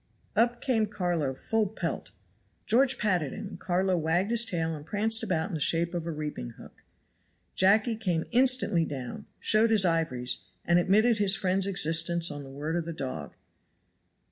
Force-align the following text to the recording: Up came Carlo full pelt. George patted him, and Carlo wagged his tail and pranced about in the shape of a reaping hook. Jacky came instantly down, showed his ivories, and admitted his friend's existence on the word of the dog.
Up 0.35 0.61
came 0.61 0.87
Carlo 0.87 1.35
full 1.35 1.67
pelt. 1.67 2.09
George 2.65 2.97
patted 2.97 3.33
him, 3.33 3.47
and 3.49 3.59
Carlo 3.59 3.95
wagged 3.95 4.31
his 4.31 4.43
tail 4.45 4.73
and 4.73 4.83
pranced 4.83 5.21
about 5.21 5.49
in 5.49 5.53
the 5.53 5.59
shape 5.59 5.93
of 5.93 6.07
a 6.07 6.11
reaping 6.11 6.53
hook. 6.57 6.83
Jacky 7.53 7.95
came 7.95 8.23
instantly 8.31 8.83
down, 8.83 9.27
showed 9.39 9.69
his 9.69 9.85
ivories, 9.85 10.39
and 10.65 10.79
admitted 10.79 11.19
his 11.19 11.35
friend's 11.35 11.67
existence 11.67 12.31
on 12.31 12.41
the 12.41 12.49
word 12.49 12.75
of 12.75 12.85
the 12.85 12.93
dog. 12.93 13.35